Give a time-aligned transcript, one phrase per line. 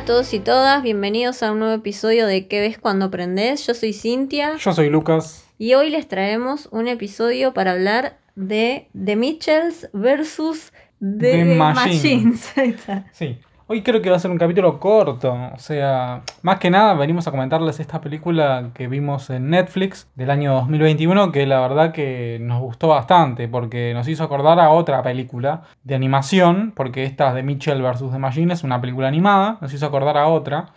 [0.00, 3.66] a todos y todas, bienvenidos a un nuevo episodio de ¿Qué ves cuando aprendes?
[3.66, 5.44] Yo soy Cintia Yo soy Lucas.
[5.58, 12.50] y hoy les traemos un episodio para hablar de The Mitchells versus The, The Machines.
[12.56, 12.84] Machines.
[13.12, 13.38] Sí.
[13.72, 15.32] Hoy creo que va a ser un capítulo corto.
[15.54, 20.32] O sea, más que nada venimos a comentarles esta película que vimos en Netflix del
[20.32, 25.04] año 2021 que la verdad que nos gustó bastante porque nos hizo acordar a otra
[25.04, 28.10] película de animación, porque esta es de Mitchell vs.
[28.10, 30.70] The Machine, es una película animada, nos hizo acordar a otra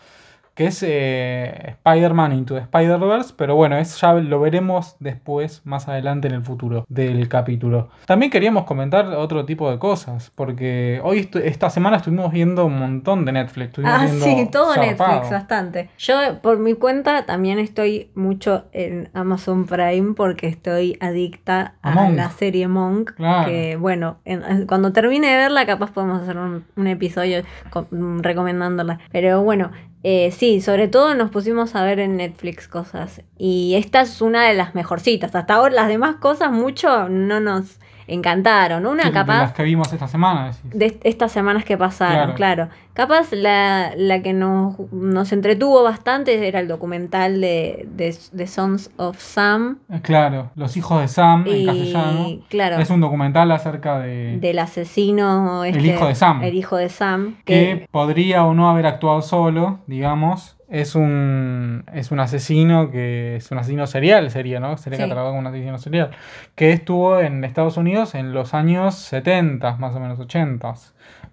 [0.56, 5.88] que es eh, Spider-Man Into the Spider-Verse, pero bueno, eso ya lo veremos después, más
[5.88, 7.90] adelante en el futuro del capítulo.
[8.06, 13.26] También queríamos comentar otro tipo de cosas, porque hoy, esta semana estuvimos viendo un montón
[13.26, 13.70] de Netflix.
[13.70, 15.12] estuvimos Ah, viendo sí, todo zarpado.
[15.14, 15.90] Netflix, bastante.
[15.98, 22.30] Yo, por mi cuenta, también estoy mucho en Amazon Prime porque estoy adicta a, la
[22.32, 23.14] serie Monk.
[23.16, 23.50] Claro.
[23.50, 29.00] Que, bueno, en- cuando termine de verla, capaz podemos hacer un, un episodio con- recomendándola.
[29.12, 29.72] Pero bueno,
[30.04, 33.22] eh, sí, sobre todo nos pusimos a ver en Netflix cosas.
[33.38, 35.34] Y esta es una de las mejorcitas.
[35.34, 38.86] Hasta ahora las demás cosas mucho no nos encantaron.
[38.86, 40.48] Una Sí, de capaz las que vimos esta semana.
[40.48, 40.62] decís.
[40.74, 42.68] de est- estas semanas que pasaron, Claro.
[42.68, 42.70] claro.
[42.94, 48.92] Capaz la, la que nos, nos entretuvo bastante era el documental de, de, de Sons
[48.98, 49.80] of Sam.
[49.92, 52.28] Eh, Claro, Los hijos de Sam en Y castellano.
[52.50, 55.64] claro, Es un documental acerca de del asesino.
[55.64, 56.44] El este, hijo de Sam.
[56.44, 57.36] El hijo de Sam.
[57.46, 60.56] que Que, podría o no haber actuado solo, digamos.
[60.74, 64.76] Es un, es un asesino que es un asesino serial, sería, ¿no?
[64.78, 65.04] Sería Sí.
[65.04, 66.10] catalogado como un asesino serial.
[66.56, 70.74] Que estuvo en Estados Unidos en los años 70, más o menos 80,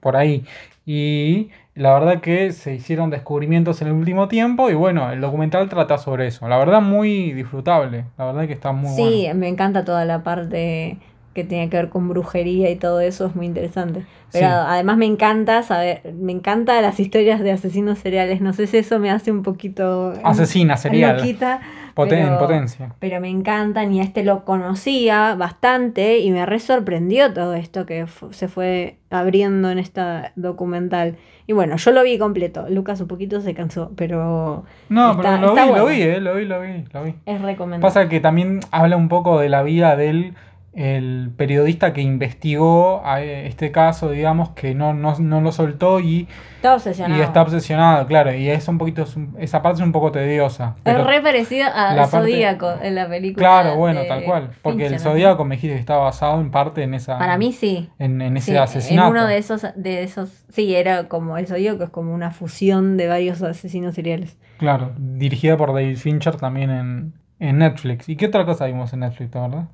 [0.00, 0.44] por ahí.
[0.84, 5.70] Y la verdad que se hicieron descubrimientos en el último tiempo y bueno, el documental
[5.70, 6.46] trata sobre eso.
[6.46, 9.40] La verdad muy disfrutable, la verdad que está muy sí, bueno.
[9.40, 10.98] me encanta toda la parte
[11.34, 14.04] que tiene que ver con brujería y todo eso, es muy interesante.
[14.32, 14.52] Pero Sí.
[14.52, 18.40] además me encanta saber, me encanta las historias de asesinos seriales.
[18.40, 21.60] No sé si eso me hace un poquito Asesina serial, loquita,
[21.94, 22.94] poten- pero- potencia.
[22.98, 27.86] pero me encantan y a este lo conocía bastante y me re sorprendió todo esto
[27.86, 31.16] que se fue abriendo en esta documental.
[31.46, 32.66] Y bueno, yo lo vi completo.
[32.68, 36.34] Lucas un poquito se cansó, pero No, Está- pero lo vi, lo vi, eh, lo
[36.36, 37.14] vi, lo vi, lo vi.
[37.26, 37.82] es recomendable.
[37.82, 40.34] Pasa que también habla un poco de la vida del
[40.72, 46.28] el periodista que investigó a este caso, digamos, que no, no, no lo soltó y,
[46.56, 47.22] Está y obsesionado.
[47.24, 49.04] está obsesionado, claro, y es un poquito,
[49.38, 50.76] esa parte es un poco tediosa.
[50.84, 53.44] es re parecido a parte- Zodíaco en la película.
[53.44, 55.00] claro, bueno, tal cual, porque el.
[55.00, 57.18] Zodíaco me dijiste que está basado en parte en esa...
[57.18, 57.88] Para mí sí.
[57.98, 59.08] En, en ese Sí, asesinato.
[59.08, 62.96] En uno de esos, de esos, sí, era como el Zodíaco, es como una fusión
[62.96, 64.36] de varios asesinos seriales.
[64.58, 68.08] Claro, dirigida por David Fincher también en, en Netflix.
[68.08, 69.64] ¿Y qué otra cosa vimos en Netflix, la verdad?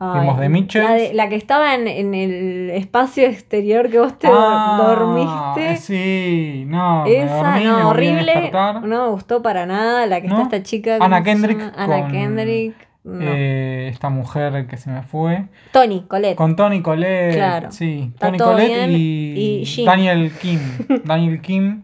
[0.00, 0.88] Vimos Ay, The Mitchells.
[0.88, 5.76] La, de- la que estaba en, en el espacio exterior que vos te Ah, dormiste.
[5.76, 8.50] Sí, no, me Esa, dormí, no, horrible.
[8.52, 10.06] No me gustó para nada.
[10.06, 10.42] La que ¿No?
[10.42, 10.98] está esta chica.
[11.00, 12.74] Anna ¿cómo se Kendrick con- Kendrick.
[13.02, 13.20] no.
[13.22, 15.46] Eh, esta mujer que se me fue.
[15.72, 16.36] Tony, Colette.
[16.36, 17.34] Con Tony Colette.
[17.34, 17.72] Claro.
[17.72, 19.84] Sí, Está Tony Colette y, Y.
[19.84, 20.60] Daniel Kim.
[21.04, 21.82] Daniel Kim,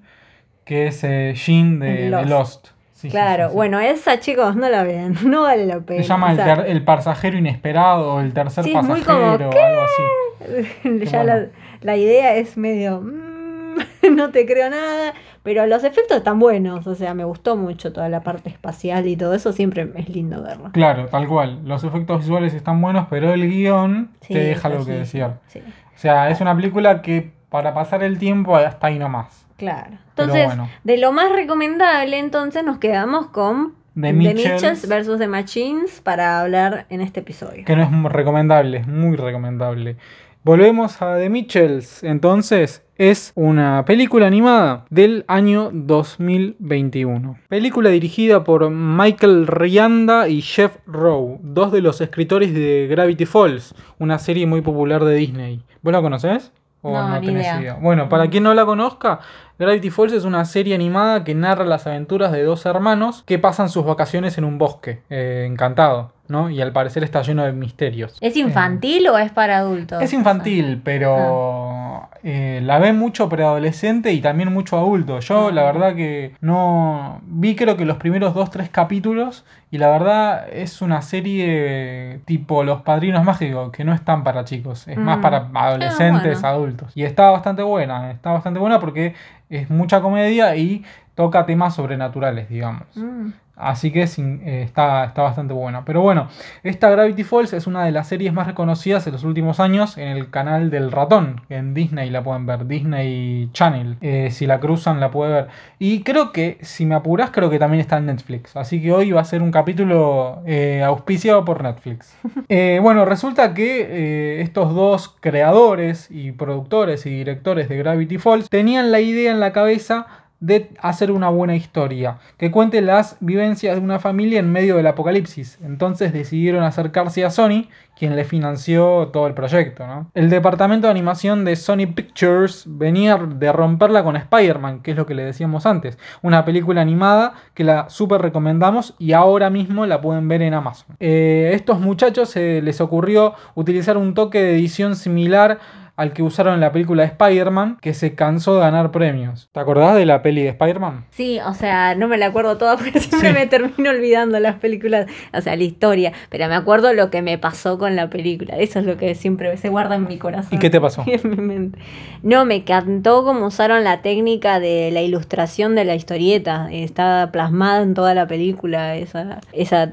[0.65, 2.69] que es eh, Jean de En de Lost.
[3.05, 3.57] Sí, claro, sí, sí.
[3.57, 5.15] bueno, esa chicos, no la vean.
[5.25, 6.03] No vale la pena.
[6.03, 9.67] Se llama o el, sea, el pasajero inesperado el tercer es muy pasajero como, o
[9.67, 10.69] algo así.
[11.05, 11.25] ya bueno.
[11.25, 11.47] la,
[11.83, 13.01] la idea es medio.
[13.01, 13.55] mm,
[14.17, 15.13] no te creo nada.
[15.43, 16.87] Pero los efectos están buenos.
[16.87, 19.53] O sea, me gustó mucho toda la parte espacial y todo eso.
[19.53, 20.71] Siempre es lindo verlo.
[20.73, 21.61] Claro, tal cual.
[21.67, 25.41] Los efectos visuales están buenos, pero el guion te deja lo que desear.
[25.55, 29.47] O sea, es una película que para pasar el tiempo hasta ahí nomás.
[29.57, 29.97] claro.
[30.09, 30.69] Entonces, bueno.
[30.83, 34.53] de lo más recomendable, entonces nos quedamos con The The Mitchells.
[34.55, 37.65] Mitchells versus The Machines para hablar en este episodio.
[37.65, 39.99] Que no es muy recomendable, es muy recomendable.
[40.43, 42.03] Volvemos a The Mitchells.
[42.03, 47.39] Entonces, es una película animada del año 2021.
[47.49, 53.77] Película dirigida por Michael Rianda y Jeff Rowe, dos de los escritores de Gravity Falls,
[54.01, 55.63] una serie muy popular de Disney.
[55.83, 56.53] ¿Vos la conocés?
[56.85, 57.79] ¿O No, ni tenés idea.
[57.81, 59.21] Bueno, para quien no la conozca,
[59.59, 63.71] Gravity Falls es una serie animada que narra las aventuras de dos hermanos que pasan
[63.71, 65.01] sus vacaciones en un bosque.
[65.09, 66.49] Eh, encantado, ¿no?
[66.51, 68.17] Y al parecer está lleno de misterios.
[68.21, 70.03] ¿Es Eh, infantil o es para adultos?
[70.03, 75.21] es infantil, pero eh, la ve mucho preadolescente y también mucho adulto.
[75.21, 75.53] Yo, Ah.
[75.53, 77.21] la verdad que no.
[77.27, 79.45] Vi, creo que los primeros dos, tres capítulos.
[79.71, 84.45] Y la verdad es una serie tipo Los Padrinos Mágicos, que no es tan para
[84.45, 85.21] chicos, es más Mm.
[85.23, 86.49] para adolescentes, bueno.
[86.57, 86.93] adultos.
[86.97, 89.15] Y está bastante buena, está bastante buena porque
[89.51, 90.85] es mucha comedia y
[91.15, 92.87] toca temas sobrenaturales, digamos.
[92.95, 93.31] Mm.
[93.57, 95.85] Así que eh, está, está bastante buena.
[95.85, 96.29] Pero bueno,
[96.63, 100.09] esta Gravity Falls es una de las series más reconocidas en los últimos años en
[100.09, 101.41] el canal del ratón.
[101.49, 103.97] En Disney la pueden ver, Disney Channel.
[104.01, 105.49] Eh, si la cruzan la puede ver.
[105.79, 108.57] Y creo que, si me apuras, creo que también está en Netflix.
[108.57, 112.17] Así que hoy va a ser un capítulo eh, auspiciado por Netflix.
[112.83, 119.01] bueno, resulta que estos dos creadores y productores y directores de Gravity Falls tenían la
[119.01, 123.99] idea en la cabeza de hacer una buena historia, que cuente las vivencias de una
[123.99, 125.59] familia en medio del apocalipsis.
[125.65, 129.85] Entonces decidieron acercarse a Sony, quien le financió todo el proyecto.
[130.15, 135.07] El departamento de animación de Sony Pictures venía de romperla con Spider-Man, que es lo
[135.07, 140.01] que le decíamos antes, una película animada que la super recomendamos y ahora mismo la
[140.01, 140.97] pueden ver en Amazon.
[141.01, 145.61] Eh, estos muchachos les ocurrió utilizar un toque de edición similar
[145.97, 149.49] al que usaron en la película de Spider-Man, que se cansó de ganar premios.
[149.53, 151.07] ¿Te acordás de la peli de Spider-Man?
[151.11, 155.07] Sí, o sea, no me la acuerdo toda porque siempre me termino olvidando las películas,
[155.33, 158.57] o sea, la historia, pero me acuerdo lo que me pasó con la película.
[158.57, 160.55] Eso es lo que siempre se guarda en mi corazón.
[160.55, 161.05] ¿Y qué te pasó?
[161.07, 161.79] en mi mente.
[162.23, 166.69] No, me encantó cómo usaron la técnica de la ilustración de la historieta.
[166.73, 169.93] Está plasmada en toda la película, esa, esa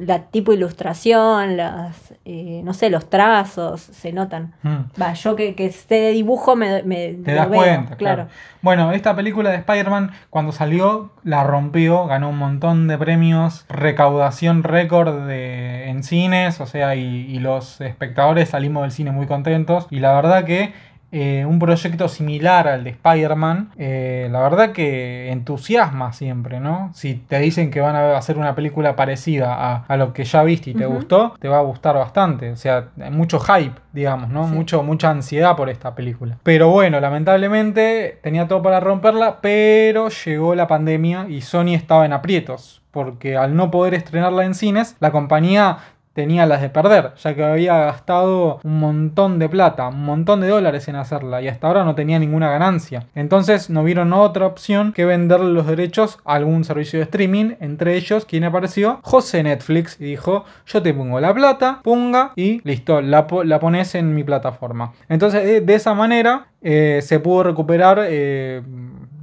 [0.00, 4.54] la tipo ilustración, las, eh, no sé, los trazos, se notan.
[4.62, 5.00] Mm.
[5.00, 8.28] Va, yo que, que este dibujo me, me Te das cuenta, claro.
[8.60, 14.62] Bueno, esta película de Spider-Man cuando salió la rompió, ganó un montón de premios, recaudación
[14.64, 19.86] récord en cines, o sea, y, y los espectadores salimos del cine muy contentos.
[19.90, 20.72] Y la verdad que
[21.10, 26.90] eh, un proyecto similar al de Spider-Man, eh, la verdad que entusiasma siempre, ¿no?
[26.94, 30.70] Si te dicen que van a hacer una película parecida a, lo que ya viste
[30.70, 32.50] y te gustó, te va a gustar bastante.
[32.50, 34.46] O sea, mucho hype, digamos, ¿no?
[34.46, 36.36] Mucho, mucha ansiedad por esta película.
[36.42, 42.12] Pero bueno, lamentablemente tenía todo para romperla, pero llegó la pandemia y Sony estaba en
[42.12, 45.78] aprietos porque al no poder estrenarla en cines, la compañía
[46.18, 50.48] tenía las de perder, ya que había gastado un montón de plata, un montón de
[50.48, 53.06] dólares en hacerla y hasta ahora no tenía ninguna ganancia.
[53.14, 57.94] Entonces no vieron otra opción que venderle los derechos a algún servicio de streaming, entre
[57.94, 63.00] ellos quien apareció, José Netflix, y dijo, yo te pongo la plata, ponga y listo,
[63.00, 64.94] la, pones en mi plataforma.
[65.08, 68.00] Entonces de, esa manera eh, se pudo recuperar...
[68.08, 68.60] Eh,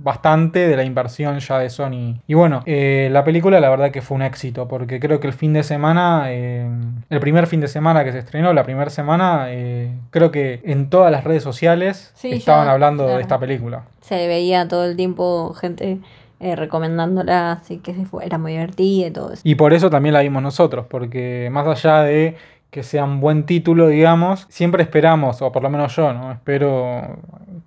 [0.05, 2.21] bastante de la inversión ya de Sony.
[2.27, 5.33] Y bueno, eh, la película la verdad que fue un éxito, porque creo que el
[5.33, 6.69] fin de semana, eh,
[7.09, 10.91] el primer fin de semana que se estrenó, la primera semana, eh, creo que en
[10.91, 13.85] todas las redes sociales estaban hablando de esta película.
[14.01, 15.97] Se veía todo el tiempo gente
[16.39, 19.41] recomendándola, así que era muy divertida y todo eso.
[19.43, 22.35] Y por eso también la vimos nosotros, porque más allá de
[22.75, 26.33] que sea un buen título, digamos, siempre esperamos, o por lo menos yo, ¿no?
[26.33, 27.19] Espero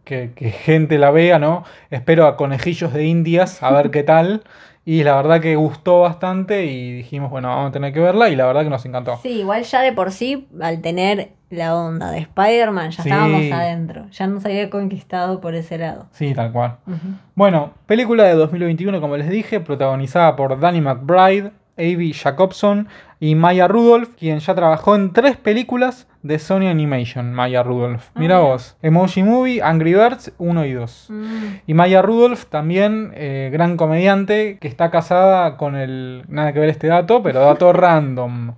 [0.05, 1.65] que, gente la vea, ¿no?
[1.89, 4.43] Espero a Conejillos de Indias, a ver qué tal.
[4.85, 8.37] Y la verdad que gustó bastante y dijimos, bueno, vamos a tener que verla y
[8.37, 9.17] la verdad que nos encantó.
[9.23, 14.11] Sí, igual ya de por sí, al tener la onda de Spider-Man, ya estábamos adentro,
[14.11, 16.09] ya nos había conquistado por ese lado.
[16.13, 16.77] Sí, tal cual.
[17.35, 22.89] Bueno, película de 2021, como les dije, protagonizada por Danny McBride, Avi Jacobson
[23.20, 28.11] y Maya Rudolph, quien ya trabajó en tres películas de Sony Animation, Maya Rudolph.
[28.15, 28.41] Mira ah.
[28.41, 31.06] vos, Emoji Movie, Angry Birds 1 y 2.
[31.11, 31.25] Mm.
[31.67, 36.25] Y Maya Rudolph también, eh, gran comediante, que está casada con el...
[36.28, 38.54] Nada que ver este dato, pero dato random.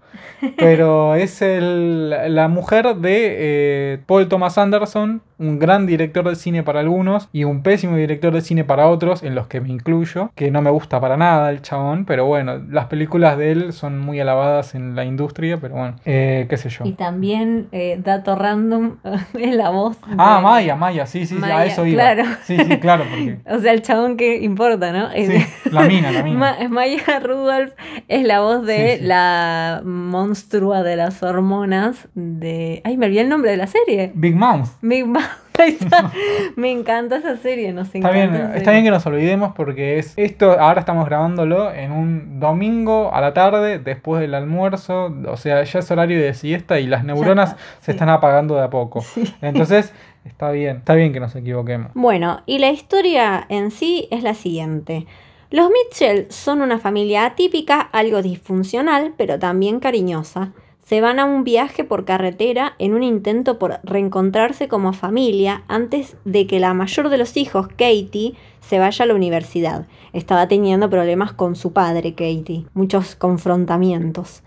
[0.57, 6.63] Pero es el, la mujer de eh, Paul Thomas Anderson, un gran director de cine
[6.63, 10.31] para algunos y un pésimo director de cine para otros, en los que me incluyo,
[10.35, 13.99] que no me gusta para nada el chabón, pero bueno, las películas de él son
[13.99, 16.85] muy alabadas en la industria, pero bueno, eh, qué sé yo.
[16.85, 18.97] Y también eh, dato random,
[19.39, 19.97] es la voz.
[20.19, 22.03] Ah, Maya, Maya, sí, sí, a eso iba.
[22.03, 22.25] Claro.
[22.45, 23.05] Sí, sí, claro.
[23.47, 25.11] o sea, el chabón que importa, ¿no?
[25.13, 26.57] Sí, la mina, la mina.
[26.71, 27.73] Maya Rudolph
[28.09, 32.81] es la voz de la monstrua de las hormonas de...
[32.85, 34.13] Ay, me olvidé el nombre de la serie.
[34.15, 34.69] Big Mouth.
[34.83, 35.50] Big Mouth.
[36.57, 40.59] Me encanta esa serie, nos está Bien, está bien que nos olvidemos porque es esto,
[40.59, 45.79] ahora estamos grabándolo en un domingo a la tarde, después del almuerzo, o sea, ya
[45.79, 49.05] es horario de siesta y las neuronas se están apagando de a poco.
[49.43, 49.93] Entonces,
[50.25, 51.93] está bien, está bien que nos equivoquemos.
[51.95, 55.07] Bueno, y la historia en sí es la siguiente.
[55.51, 60.53] Los Mitchell son una familia atípica, algo disfuncional, pero también cariñosa
[60.91, 66.17] se van a un viaje por carretera en un intento por reencontrarse como familia antes
[66.25, 69.87] de que la mayor de los hijos, Katie, se vaya a la universidad.
[70.13, 74.43] Estaba teniendo problemas con su padre, Katie, muchos confrontamientos.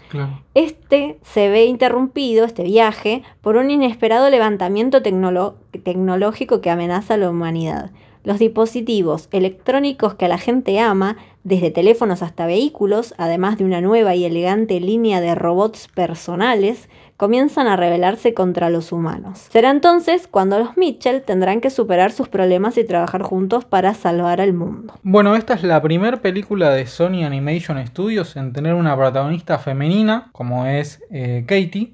[0.53, 7.29] Este se ve interrumpido, este viaje, por un inesperado levantamiento tecnológico que amenaza a la
[7.29, 7.91] humanidad.
[8.25, 13.81] Los dispositivos electrónicos que a la gente ama, desde teléfonos hasta vehículos, además de una
[13.81, 19.47] nueva y elegante línea de robots personales, comienzan a rebelarse contra los humanos.
[19.51, 24.41] Será entonces cuando los Mitchell tendrán que superar sus problemas y trabajar juntos para salvar
[24.41, 24.93] al mundo.
[25.03, 30.29] Bueno, esta es la primera película de Sony Animation Studios en tener una protagonista femenina,
[30.31, 31.93] como es eh, Katie,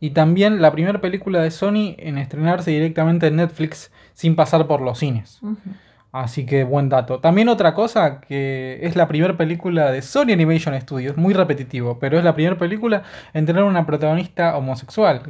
[0.00, 4.80] y también la primera película de Sony en estrenarse directamente en Netflix sin pasar por
[4.80, 5.40] los cines.
[6.12, 7.20] Así que buen dato.
[7.20, 12.18] También otra cosa que es la primera película de Sony Animation Studios, muy repetitivo, pero
[12.18, 13.02] es la primera película
[13.32, 15.22] en tener una protagonista homosexual.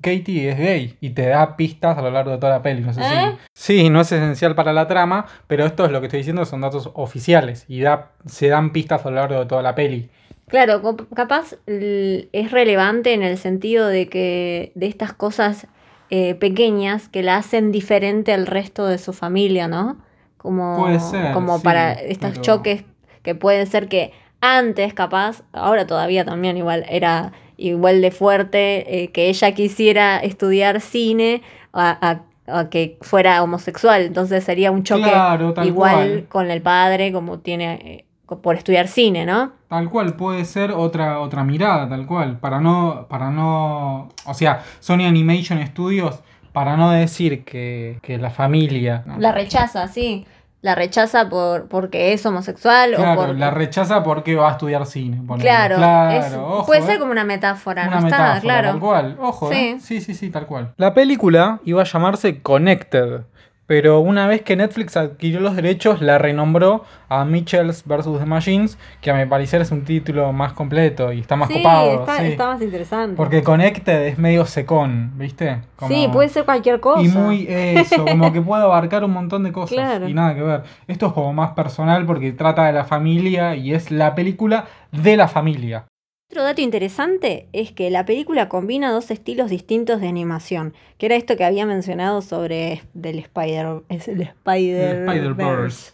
[0.00, 2.82] Katie es gay y te da pistas a lo largo de toda la peli.
[2.82, 3.14] No sé si...
[3.14, 3.36] ¿Eh?
[3.52, 6.60] Sí, no es esencial para la trama, pero esto es lo que estoy diciendo, son
[6.60, 10.08] datos oficiales y da, se dan pistas a lo largo de toda la peli.
[10.46, 10.80] Claro,
[11.16, 15.66] capaz es relevante en el sentido de que de estas cosas
[16.10, 19.98] eh, pequeñas que la hacen diferente al resto de su familia, ¿no?
[20.38, 22.84] Como, Puede ser, como sí, para estos pero- choques
[23.22, 29.08] que pueden ser que antes capaz, ahora todavía también igual era igual de fuerte eh,
[29.10, 31.42] que ella quisiera estudiar cine
[31.72, 32.22] a, a-
[32.60, 36.26] a que fuera homosexual, entonces sería un choque Claro, igual cual.
[36.28, 38.04] con el padre como tiene eh,
[38.40, 39.52] por estudiar cine, ¿no?
[39.68, 42.38] Tal cual, puede ser otra, otra mirada, tal cual.
[42.38, 44.08] Para no, para no.
[44.24, 46.20] O sea, Sony Animation Studios,
[46.58, 49.04] para no decir que, que la familia.
[49.06, 49.16] ¿no?
[49.20, 50.26] La rechaza, sí.
[50.60, 53.36] La rechaza por porque es homosexual Claro, o por...
[53.36, 55.22] la rechaza porque va a estudiar cine.
[55.24, 55.48] ponele.
[55.48, 56.84] Claro, Claro, es- ojo, puede eh.
[56.84, 58.40] ser como una metáfora, Una ¿no metáfora, está?
[58.40, 58.68] Claro.
[58.70, 59.16] tal cual.
[59.20, 59.56] Ojo, Sí.
[59.56, 59.76] ¿eh?
[59.80, 60.72] Sí, sí, sí, tal cual.
[60.76, 63.20] La película iba a llamarse Connected,
[63.68, 68.18] pero una vez que Netflix adquirió los derechos, la renombró a Mitchells vs.
[68.18, 71.54] The Machines, que a mi parecer es un título más completo y está más sí,
[71.58, 72.00] copado.
[72.00, 72.26] está, sí.
[72.28, 73.14] está más interesante.
[73.14, 75.58] Porque Connected es medio secón, ¿viste?
[75.76, 77.02] Como- Sí, puede ser cualquier cosa.
[77.02, 80.08] Y muy eso, como que puede abarcar un montón de cosas Claro.
[80.08, 80.62] y nada que ver.
[80.86, 85.18] Esto es como más personal porque trata de la familia y es la película de
[85.18, 85.84] la familia.
[86.30, 91.16] Otro dato interesante es que la película combina dos estilos distintos de animación, que era
[91.16, 95.92] esto que había mencionado sobre del Spider, es el Spider Spider-Verse.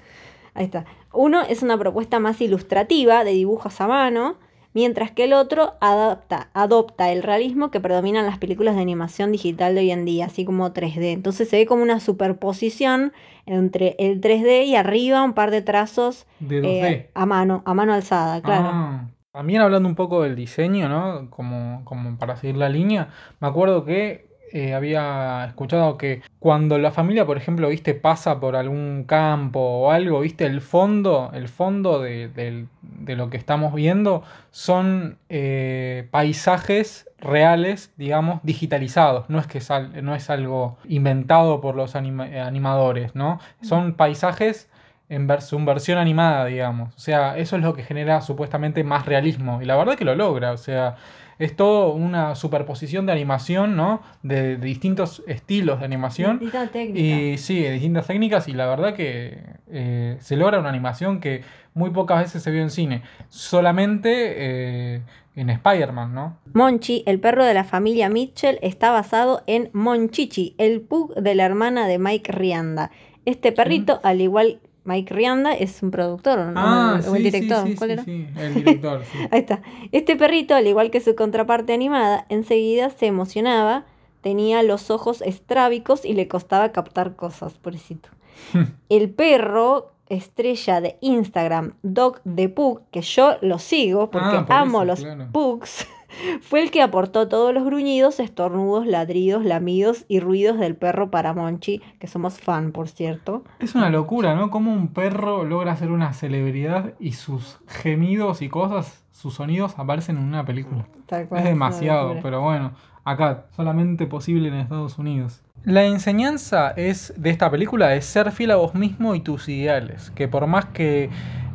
[0.55, 0.87] Ahí está.
[1.13, 4.35] Uno es una propuesta más ilustrativa de dibujos a mano,
[4.73, 9.31] mientras que el otro adapta, adopta el realismo que predomina en las películas de animación
[9.31, 11.13] digital de hoy en día, así como 3D.
[11.13, 13.13] Entonces se ve como una superposición
[13.47, 16.67] entre el 3D y arriba un par de trazos De 2D.
[16.67, 18.71] eh, a mano, a mano alzada, claro.
[18.73, 19.09] Ah.
[19.35, 21.29] También hablando un poco del diseño, ¿no?
[21.29, 23.09] Como, como para seguir la línea,
[23.41, 28.55] me acuerdo que eh, había escuchado que cuando la familia, por ejemplo, viste, pasa por
[28.55, 34.23] algún campo o algo, viste, el fondo, el fondo de, de lo que estamos viendo
[34.53, 39.29] son eh, paisajes reales, digamos, digitalizados.
[39.29, 43.41] No es que es, al- no es algo inventado por los anima- animadores, ¿no?
[43.63, 44.71] Son paisajes
[45.15, 46.95] en ver- su versión animada, digamos.
[46.95, 49.61] O sea, eso es lo que genera supuestamente más realismo.
[49.63, 50.53] Y la verdad que lo logra.
[50.53, 50.97] O sea,
[51.39, 54.01] es todo una superposición de animación, ¿no?
[54.23, 56.39] De, de distintos estilos de animación.
[56.39, 57.01] Distinta técnica.
[57.01, 58.47] Y sí, de distintas técnicas.
[58.49, 59.39] Y la verdad que
[59.71, 61.43] eh, se logra una animación que
[61.75, 63.03] muy pocas veces se vio en cine.
[63.29, 65.03] Solamente eh,
[65.37, 66.39] en Spider-Man, ¿no?
[66.53, 71.45] Monchi, el perro de la familia Mitchell, está basado en Monchichi, el pug de la
[71.45, 72.91] hermana de Mike Rianda.
[73.25, 77.41] Este perrito, al igual Mike Rianda, es un productor o, Ah, o el sí, sí,
[77.41, 77.67] director.
[77.67, 78.05] sí, ¿Cuál era?
[78.05, 79.03] sí, el director.
[79.31, 79.63] Ahí está.
[79.93, 83.85] Este perrito, al igual que su contraparte animada, enseguida se emocionaba,
[84.21, 88.09] tenía los ojos estrábicos y le costaba captar cosas, pobrecito.
[88.89, 94.55] El perro estrella de Instagram, Dog de Pug, que yo lo sigo porque Ah, por
[94.57, 95.29] amo eso, los claro.
[95.33, 95.87] pugs,
[96.41, 101.33] fue el que aportó todos los gruñidos, estornudos, ladridos, lamidos y ruidos del perro para
[101.33, 103.45] Monchi, que somos fan, por cierto.
[103.59, 104.51] Es una locura, ¿no?
[104.51, 110.17] Cómo un perro logra ser una celebridad y sus gemidos y cosas, sus sonidos aparecen
[110.19, 110.87] en una película.
[111.07, 112.73] Tal cual, Es demasiado, pero bueno,
[113.05, 115.43] acá, solamente posible en Estados Unidos.
[115.65, 120.11] La enseñanza es de esta película es ser fiel a vos mismo y tus ideales,
[120.11, 121.09] que por más que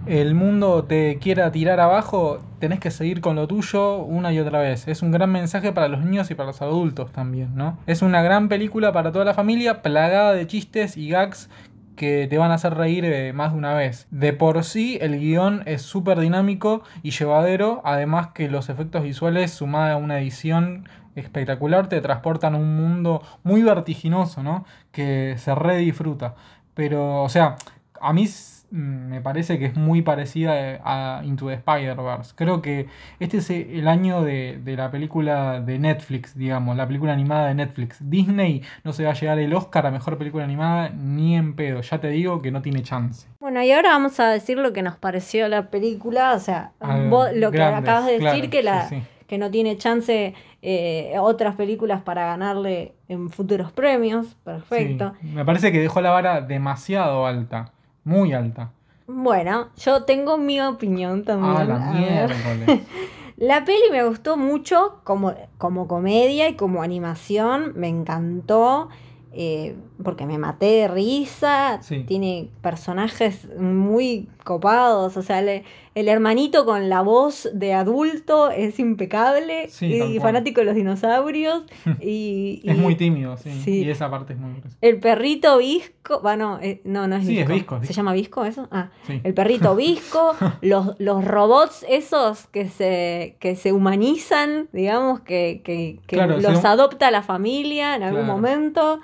[0.09, 4.59] el mundo te quiera tirar abajo, tenés que seguir con lo tuyo una y otra
[4.59, 4.87] vez.
[4.87, 7.77] Es un gran mensaje para los niños y para los adultos también, ¿no?
[7.85, 11.47] Es una gran película para toda la familia, plagada de chistes y gags
[11.95, 14.07] que te van a hacer reír eh, más de una vez.
[14.09, 19.51] De por sí, el guion es súper dinámico y llevadero, además que los efectos visuales,
[19.51, 24.65] sumada a una edición espectacular, te transportan a un mundo muy vertiginoso, ¿no?
[24.91, 26.33] Que se re disfruta.
[26.73, 27.57] Pero, o sea,
[28.01, 28.27] a mí
[28.71, 32.33] me parece que es muy parecida a Into the Spider-Verse.
[32.35, 32.87] Creo que
[33.19, 37.55] este es el año de, de, la película de Netflix, digamos, la película animada de
[37.55, 37.97] Netflix.
[37.99, 41.81] Disney no se va a llegar el Oscar a Mejor Película Animada ni en pedo,
[41.81, 43.27] ya te digo que no tiene chance.
[43.39, 46.71] Bueno, y ahora vamos a decir lo que nos pareció la película, o sea,
[47.09, 48.89] vos, lo que acabas de decir que la...
[49.27, 50.33] que no tiene chance
[50.63, 54.35] eh, otras películas para ganarle en futuros premios.
[54.43, 55.13] Perfecto.
[55.21, 57.71] me parece que dejó la vara demasiado alta,
[58.09, 58.71] muy alta.
[59.07, 61.55] Bueno, yo tengo mi opinión también.
[61.55, 62.81] Ah, la miércoles.
[63.37, 68.89] La peli me gustó mucho como, como comedia y como animación, me encantó.
[69.31, 76.89] Eh, porque me maté de risa, tiene personajes muy copados, o sea, el hermanito con
[76.89, 81.63] la voz de adulto es impecable, y fanático de los dinosaurios,
[82.01, 83.83] y, es muy tímido, sí.
[83.83, 87.41] y esa parte es muy El perrito visco, bueno, eh, no, no es visco.
[87.41, 88.67] Es visco, ¿Se llama visco eso?
[88.71, 95.61] Ah, el perrito visco, los, los robots esos que se, que se humanizan, digamos, que,
[95.63, 98.99] que, los adopta la familia en algún momento.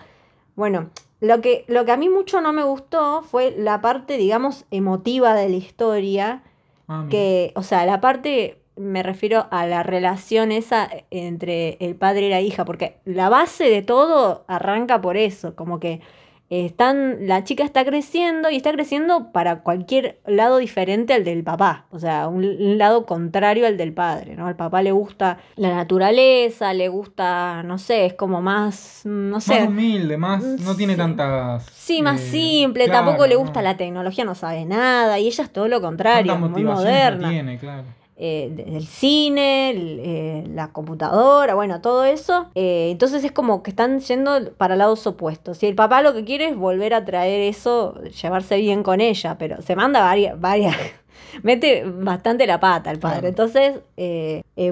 [0.55, 0.89] Bueno,
[1.21, 5.33] lo que, lo que a mí mucho no me gustó fue la parte, digamos, emotiva
[5.33, 6.43] de la historia.
[6.87, 12.27] Ah, que, o sea, la parte, me refiero a la relación esa entre el padre
[12.27, 16.01] y la hija, porque la base de todo arranca por eso, como que
[16.49, 21.85] están, la chica está creciendo y está creciendo para cualquier lado diferente al del papá,
[21.89, 24.47] o sea, un, lado contrario al del padre, ¿no?
[24.47, 29.59] Al papá le gusta la naturaleza, le gusta, no sé, es como más, no sé.
[29.59, 31.65] Más humilde, más, no tiene tantas...
[31.65, 35.49] Sí, más eh, simple, tampoco le gusta la tecnología, no sabe nada, y ella es
[35.51, 37.29] todo lo contrario, muy moderna.
[37.29, 37.85] tiene, claro
[38.17, 42.47] eh, el cine, eh, la computadora, bueno, todo eso.
[42.55, 45.61] Eh, entonces es como que están yendo para lados opuestos.
[45.63, 49.37] Y el papá lo que quiere es volver a traer eso, llevarse bien con ella,
[49.37, 50.75] pero se manda varias, varias
[51.43, 53.27] mete bastante la pata el padre.
[53.29, 53.81] Entonces,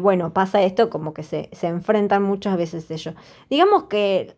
[0.02, 3.14] bueno, pasa esto como que se, se enfrentan muchas veces ellos.
[3.50, 4.36] Digamos que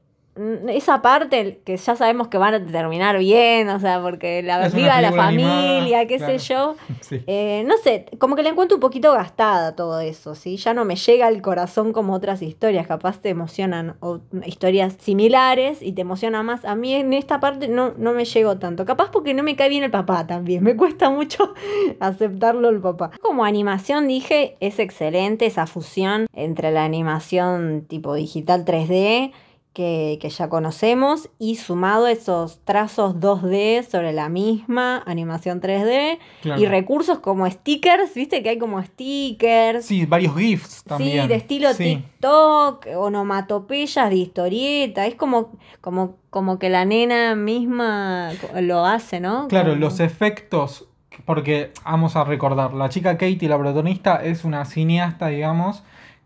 [0.68, 5.00] esa parte que ya sabemos que van a terminar bien, o sea, porque la viva
[5.00, 6.76] la familia, qué sé yo.
[7.28, 10.58] Eh, no sé, como que le encuentro un poquito gastada todo eso, ¿sí?
[10.58, 15.82] Ya no me llega al corazón como otras historias, capaz te emocionan o historias similares
[15.82, 16.66] y te emociona más.
[16.66, 19.70] A mí en esta parte no, no me llegó tanto, capaz porque no me cae
[19.70, 21.54] bien el papá también, me cuesta mucho
[22.00, 23.12] aceptarlo el papá.
[23.22, 29.32] Como animación dije, es excelente esa fusión entre la animación tipo digital 3D
[29.76, 36.18] que, ya conocemos y sumado esos trazos 2D sobre la misma animación 3D
[36.58, 39.86] y recursos como stickers, viste que hay como stickers.
[39.86, 41.24] Sí, varios GIFs también.
[41.24, 48.32] Sí, de estilo TikTok, onomatopeyas de historieta, es como, como, como que la nena misma
[48.62, 49.50] lo hace, ¿no?
[49.50, 50.88] Claro, los efectos,
[51.26, 55.84] porque vamos a recordar, la chica Katie, la protagonista, es una cineasta, digamos,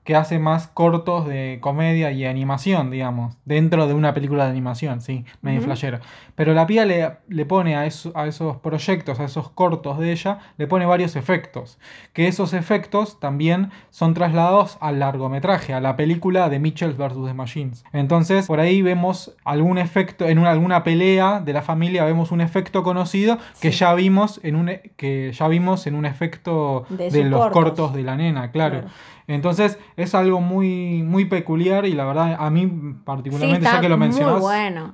[0.09, 5.01] que hace más cortos de comedia y animación, digamos, dentro de una película de animación,
[5.01, 5.99] sí, medio flashero.
[6.33, 10.11] Pero la pía le, le pone a, eso, a esos proyectos, a esos cortos de
[10.11, 11.77] ella, le pone varios efectos,
[12.13, 17.27] que esos efectos también son trasladados al largometraje, a la película de Mitchell vs.
[17.27, 17.85] The Machines.
[17.93, 22.41] Entonces, por ahí vemos algún efecto, en una, alguna pelea de la familia vemos un
[22.41, 27.51] efecto conocido que ya vimos en un, que ya vimos en un efecto de, los
[27.51, 27.93] cortos.
[27.93, 28.85] de la nena, claro.
[29.29, 32.67] Entonces es algo muy, muy peculiar y la verdad a mí
[33.03, 34.43] particularmente, ya que lo mencionas,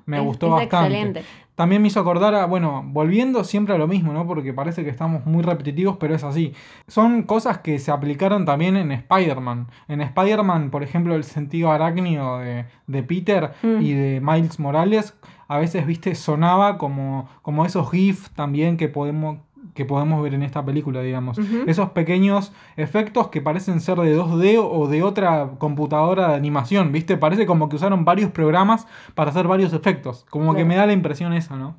[0.06, 1.24] me gustó bastante.
[1.56, 4.28] También me hizo acordar a, bueno, volviendo siempre a lo mismo, ¿no?
[4.28, 6.54] Porque parece que estamos muy repetitivos, pero es así.
[6.90, 9.68] Son cosas que se aplicaron también en Spider-Man.
[9.88, 13.82] En Spider-Man, por ejemplo, el sentido arácnido de, de Peter mm.
[13.82, 15.18] y de Miles Morales,
[15.48, 19.38] a veces, viste, sonaba como, como esos GIFs también que podemos
[19.76, 21.38] que podemos ver en esta película, digamos.
[21.68, 27.18] Esos pequeños efectos que parecen ser de 2D o de otra computadora de animación, ¿viste?
[27.18, 30.26] Parece como que usaron varios programas para hacer varios efectos.
[30.30, 31.76] Como que me da la impresión esa, ¿no?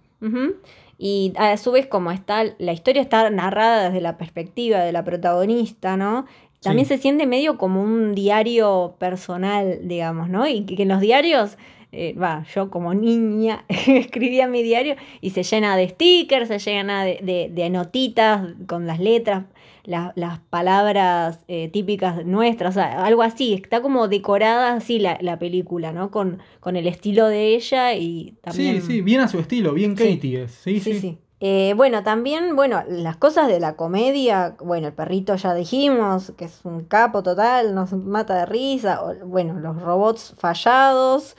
[0.98, 5.02] Y a su vez, como está, la historia está narrada desde la perspectiva de la
[5.02, 6.26] protagonista, ¿no?
[6.60, 10.46] También se siente medio como un diario personal, digamos, ¿no?
[10.46, 11.56] Y que en los diarios
[11.96, 17.04] eh, va, yo como niña escribía mi diario y se llena de stickers, se llena
[17.04, 19.46] de, de, notitas con las letras,
[19.84, 25.38] las palabras eh, típicas nuestras, o sea, algo así, está como decorada así la, la
[25.38, 26.10] película, ¿no?
[26.10, 28.82] Con, con, el estilo de ella y también...
[28.82, 31.00] Sí, sí, bien a su estilo, bien Katie es, sí, sí.
[31.00, 31.18] sí.
[31.38, 36.46] Eh, bueno, también, bueno, las cosas de la comedia, bueno, el perrito ya dijimos, que
[36.46, 41.36] es un capo total, nos mata de risa, bueno, los robots fallados,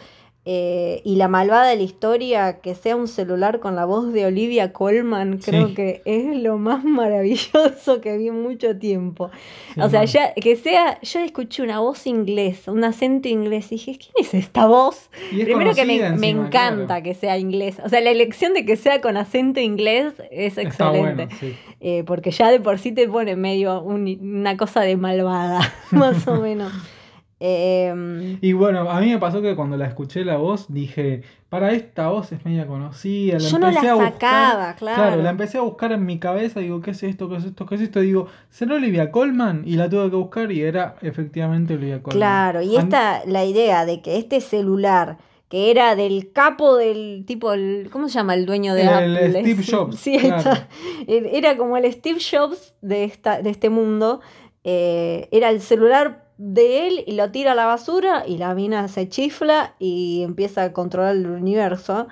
[0.49, 4.25] Eh, y la malvada de la historia, que sea un celular con la voz de
[4.27, 5.73] Olivia Colman, creo Sí.
[5.73, 6.85] que es lo más
[7.31, 9.29] maravilloso que vi en mucho tiempo.
[9.75, 13.75] Sí, o sea, ya que sea, yo escuché una voz inglesa, un acento inglés, y
[13.75, 15.09] dije, ¿quién es esta voz?
[15.33, 17.03] Es Primero que me, me encanta claro.
[17.03, 17.77] que sea inglés.
[17.83, 21.25] O sea, la elección de que sea con acento inglés es excelente.
[21.25, 21.55] bueno, sí.
[21.81, 25.59] Eh, porque ya de por sí te pone medio un- una cosa de malvada,
[25.91, 26.71] más o menos.
[27.39, 31.71] Eh, Y bueno, a mí me pasó que cuando la escuché la voz dije, para
[31.71, 33.33] esta voz es media conocida.
[33.39, 35.21] La Yo no la a buscar- sacaba, claro.
[35.21, 37.29] la empecé a buscar en mi cabeza, digo, ¿qué es esto?
[37.29, 37.65] ¿Qué es esto?
[37.65, 37.99] ¿Qué es esto?
[37.99, 39.61] Digo, ¿será Olivia Colman?
[39.65, 42.17] Y la tuve que buscar y era efectivamente Olivia Colman.
[42.17, 47.53] claro, y esta, la idea de que este celular, que era del capo del tipo,
[47.53, 49.29] el, ¿cómo se llama el dueño de El Apple?
[49.29, 50.59] Steve Es- Jobs, Sí, claro.
[51.07, 54.21] era como el Steve Jobs de, esta, de este mundo.
[54.63, 58.87] eh, era el celular de él y lo tira a la basura y la mina
[58.87, 62.07] se chifla y empieza a controlar el universo.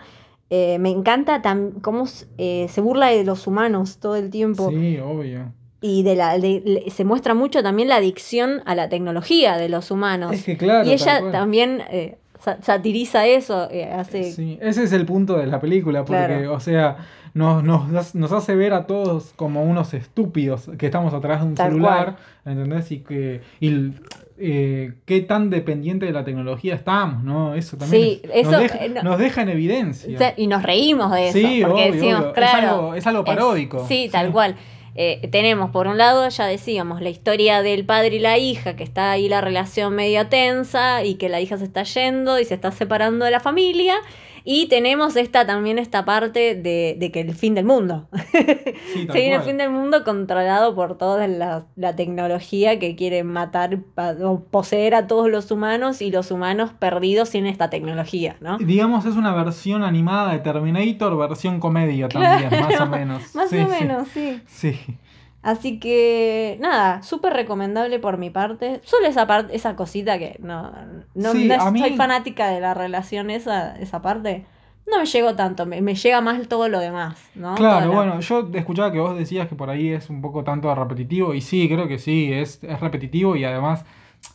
[0.49, 1.41] Eh, me encanta
[1.81, 2.05] cómo
[2.37, 4.69] eh, se burla de los humanos todo el tiempo.
[4.69, 5.51] Sí, obvio.
[5.81, 9.91] Y de la, de- se muestra mucho también la adicción a la tecnología de los
[9.91, 10.33] humanos.
[10.33, 10.87] Es que claro.
[10.87, 14.31] y ella también eh, sa- satiriza eso, hace...
[14.31, 16.53] Sí, ese es el punto de la película, porque, Claro.
[16.53, 16.97] o sea,
[17.35, 21.53] nos, nos, nos hace ver a todos como unos estúpidos que estamos atrás de un
[21.55, 22.91] Tal celular, ¿entendés?
[22.91, 23.91] Y que y,
[24.37, 27.53] eh, qué tan dependiente de la tecnología estamos, ¿no?
[27.55, 30.33] Eso también Sí, es- eso, nos, deja, eh, no- nos deja en evidencia.
[30.37, 32.27] Y nos reímos de eso, Sí, porque obvio, decimos, obvio.
[32.29, 32.69] Es claro.
[32.69, 33.85] algo- es algo paródico.
[33.87, 34.31] sí, tal Sí.
[34.33, 34.55] cual.
[34.97, 38.83] Eh, tenemos, por un lado, ya decíamos, la historia del padre y la hija, que
[38.85, 42.53] está ahí la relación medio tensa y que la hija se está yendo y se
[42.53, 43.95] está separando de la familia.
[44.47, 48.07] Y tenemos esta también esta parte de, de que el fin del mundo.
[48.93, 53.23] Sí, Se viene el fin del mundo controlado por toda la, la tecnología que quiere
[53.23, 53.79] matar
[54.23, 58.57] o poseer a todos los humanos y los humanos perdidos sin esta tecnología, ¿no?
[58.59, 63.35] Digamos, es una versión animada de Terminator, versión comedia también, más o menos.
[63.35, 63.71] Más Sí, o sí.
[63.83, 64.41] menos, sí.
[64.47, 64.79] Sí.
[65.45, 68.81] Así que, nada, súper recomendable por mi parte.
[68.83, 70.71] Solo esa parte, esa cosita que no,
[71.13, 74.45] no, Sí, no a mí- soy fanática de la relación esa, esa parte.
[74.91, 77.53] No me llegó tanto, me, me llega más todo lo demás, ¿no?
[77.53, 80.73] Claro, la- bueno, yo escuchaba que vos decías que por ahí es un poco tanto
[80.73, 83.85] repetitivo, y sí, creo que sí, es, es repetitivo y además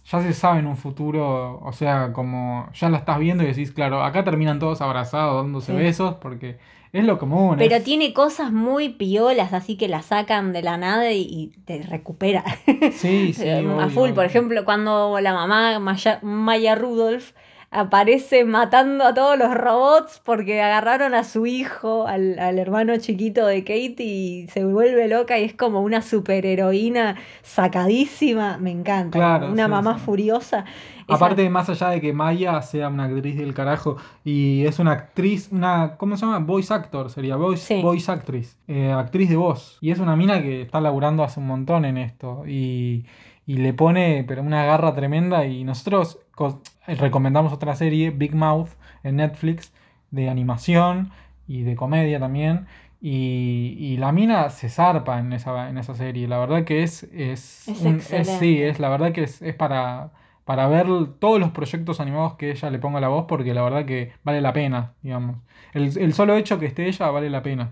[0.08, 3.72] ya se sabe en un futuro, o sea, como ya la estás viendo y decís,
[3.72, 5.78] claro, acá terminan todos abrazados, dándose Sí.
[5.78, 6.58] besos, porque
[6.92, 7.56] es lo común.
[7.58, 11.46] Pero es- tiene cosas muy piolas, así que la sacan de la nada y, y
[11.64, 12.44] te recupera.
[12.92, 17.30] Sí, sí, a obvio, full, por ejemplo, cuando la mamá Maya, Maya Rudolph
[17.72, 23.46] aparece matando a todos los robots porque agarraron a su hijo, al, al hermano chiquito
[23.46, 29.52] de Kate y se vuelve loca y es como una superheroína sacadísima, me encanta, Claro,
[29.52, 30.04] una sí, mamá sí.
[30.04, 30.64] furiosa.
[31.06, 34.92] Esa- Aparte, más allá de que Maya sea una actriz del carajo y es una
[34.92, 36.38] actriz, una, ¿cómo se llama?
[36.40, 37.82] Voice actor sería, voice, Sí.
[37.82, 39.78] voice actriz, eh, actriz de voz.
[39.80, 43.06] Y es una mina que está laburando hace un montón en esto y,
[43.46, 46.18] y le pone pero una garra tremenda y nosotros
[46.86, 48.70] recomendamos otra serie, Big Mouth,
[49.02, 49.72] en Netflix,
[50.10, 51.10] de animación
[51.46, 52.66] y de comedia también.
[53.02, 56.28] Y, y la mina se zarpa en esa, en esa serie.
[56.28, 57.04] La verdad que es.
[57.04, 58.38] Es, Es un- excelente.
[58.38, 60.10] sí, es la verdad que es, es para,
[60.44, 60.86] para ver
[61.18, 64.40] todos los proyectos animados que ella le ponga la voz, porque la verdad que vale
[64.40, 65.36] la pena, digamos.
[65.72, 67.70] El, el solo hecho que esté ella vale la pena.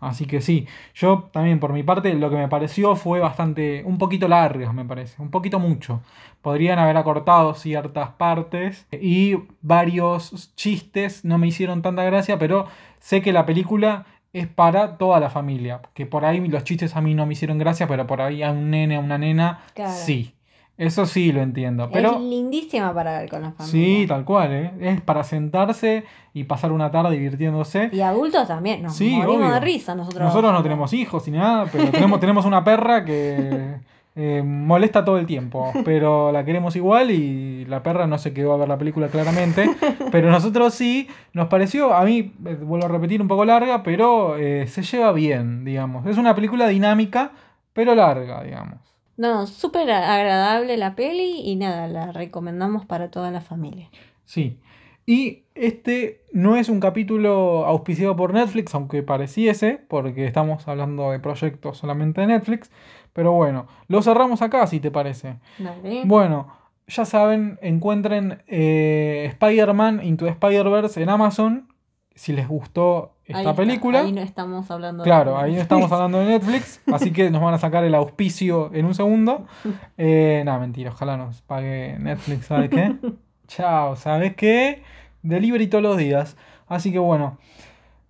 [0.00, 3.98] Así que sí, yo también por mi parte lo que me pareció fue bastante, un
[3.98, 6.00] poquito largas me parece, un poquito mucho.
[6.42, 12.66] Podrían haber acortado ciertas partes y varios chistes no me hicieron tanta gracia, pero
[13.00, 17.00] sé que la película es para toda la familia, que por ahí los chistes a
[17.00, 19.92] mí no me hicieron gracia, pero por ahí a un nene, a una nena, Claro.
[19.92, 20.32] sí.
[20.78, 22.18] Eso sí lo entiendo, es pero...
[22.18, 23.70] lindísima para ver con la familia.
[24.00, 24.72] Sí, tal cual, ¿eh?
[24.80, 27.88] Es para sentarse y pasar una tarde divirtiéndose.
[27.92, 29.54] Y adultos también, nos Sí, morimos obvio.
[29.54, 30.22] de risa nosotros.
[30.22, 33.76] Nosotros no tenemos hijos ni nada, pero tenemos, tenemos una perra que
[34.16, 38.52] eh, molesta todo el tiempo, pero la queremos igual y la perra no se quedó
[38.52, 39.70] a ver la película claramente,
[40.12, 44.36] pero nosotros sí, nos pareció, a mí, eh, vuelvo a repetir, un poco larga, pero
[44.36, 46.04] eh, se lleva bien, digamos.
[46.06, 47.30] Es una película dinámica,
[47.72, 48.78] pero larga, digamos.
[49.16, 53.88] No, súper agradable la peli y nada, la recomendamos para toda la familia.
[54.24, 54.58] Sí.
[55.06, 61.20] Y este no es un capítulo auspiciado por Netflix, aunque pareciese, porque estamos hablando de
[61.20, 62.70] proyectos solamente de Netflix.
[63.12, 65.36] Pero bueno, lo cerramos acá, si te parece.
[65.58, 66.02] Dale.
[66.04, 66.52] Bueno,
[66.88, 71.68] ya saben, encuentren eh, Spider-Man Into Spider-Verse en Amazon.
[72.16, 74.00] Si les gustó Ahí esta está, película.
[74.00, 77.42] Ahí no estamos hablando de Claro, ahí no estamos hablando de Netflix, así que nos
[77.42, 79.46] van a sacar el auspicio en un segundo.
[79.98, 82.96] Eh, no, mentira, ojalá nos pague Netflix, ¿sabes qué?
[83.46, 84.82] Chao, ¿sabes qué?
[85.22, 86.36] delivery todos los días.
[86.66, 87.38] Así que bueno,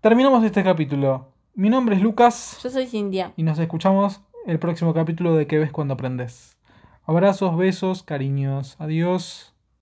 [0.01, 1.29] terminamos este capítulo.
[1.55, 2.59] Mi nombre es Lucas.
[2.63, 3.33] Yo soy Cintia.
[3.37, 6.57] Y nos escuchamos el próximo capítulo de ¿Qué ves cuando aprendes?
[7.05, 8.77] Abrazos, besos, cariños.
[8.79, 9.56] Adiós.